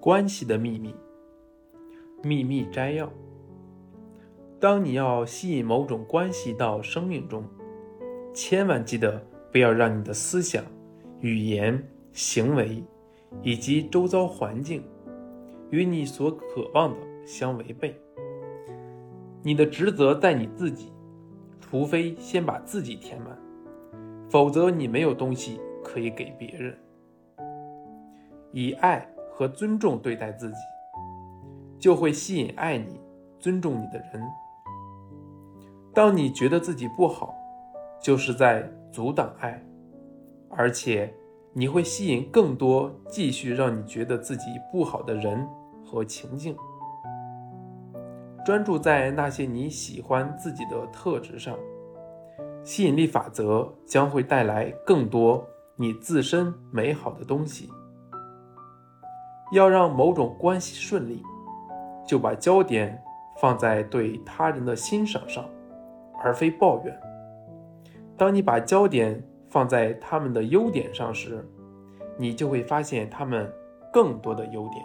[0.00, 0.94] 关系的秘密，
[2.22, 3.12] 秘密摘要：
[4.58, 7.44] 当你要吸引某种关系到生命中，
[8.32, 10.64] 千万记得不要让你的思想、
[11.20, 12.82] 语言、行为
[13.42, 14.82] 以及周遭环境
[15.68, 17.94] 与你所渴望的相违背。
[19.42, 20.90] 你的职责在你自己，
[21.60, 23.38] 除非先把自己填满，
[24.30, 26.74] 否则你没有东西可以给别人。
[28.50, 29.06] 以爱。
[29.40, 30.58] 和尊重对待自己，
[31.78, 33.00] 就会吸引爱你、
[33.38, 34.22] 尊重你的人。
[35.94, 37.34] 当你觉得自己不好，
[38.02, 39.58] 就是在阻挡爱，
[40.50, 41.10] 而且
[41.54, 45.48] 你会吸引更多继续让你觉得自己不好的人
[45.86, 46.54] 和情境。
[48.44, 51.56] 专注在那些你喜欢自己的特质上，
[52.62, 55.42] 吸引力法则将会带来更多
[55.76, 57.70] 你自身美好的东西。
[59.52, 61.22] 要让某种关系顺利，
[62.06, 63.02] 就把焦点
[63.40, 65.44] 放在对他人的欣赏上，
[66.22, 67.00] 而非抱怨。
[68.16, 71.44] 当你把焦点放在他们的优点上时，
[72.16, 73.50] 你就会发现他们
[73.92, 74.84] 更多的优点。